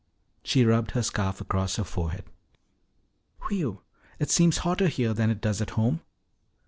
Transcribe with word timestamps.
She 0.41 0.65
rubbed 0.65 0.93
her 0.97 1.03
scarf 1.03 1.41
across 1.41 1.75
her 1.75 1.83
forehead. 1.83 2.23
"Whew! 3.47 3.83
It 4.17 4.31
seems 4.31 4.57
hotter 4.65 4.87
here 4.87 5.13
than 5.13 5.29
it 5.29 5.41
does 5.41 5.61
at 5.61 5.69
home." 5.77 6.01